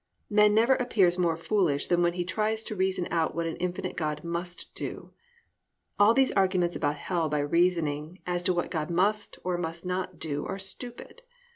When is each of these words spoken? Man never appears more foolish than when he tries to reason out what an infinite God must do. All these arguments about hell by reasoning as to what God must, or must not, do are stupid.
Man 0.31 0.55
never 0.55 0.73
appears 0.73 1.19
more 1.19 1.37
foolish 1.37 1.85
than 1.85 2.01
when 2.01 2.13
he 2.13 2.25
tries 2.25 2.63
to 2.63 2.75
reason 2.75 3.07
out 3.11 3.35
what 3.35 3.45
an 3.45 3.55
infinite 3.57 3.95
God 3.95 4.23
must 4.23 4.73
do. 4.73 5.13
All 5.99 6.15
these 6.15 6.31
arguments 6.31 6.75
about 6.75 6.95
hell 6.95 7.29
by 7.29 7.37
reasoning 7.37 8.19
as 8.25 8.41
to 8.49 8.53
what 8.55 8.71
God 8.71 8.89
must, 8.89 9.37
or 9.43 9.59
must 9.59 9.85
not, 9.85 10.17
do 10.17 10.43
are 10.47 10.57
stupid. 10.57 11.21